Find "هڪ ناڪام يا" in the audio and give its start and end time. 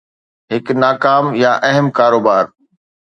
0.51-1.51